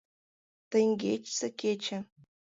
Теҥгечсе 0.69 1.47
кече! 1.59 1.97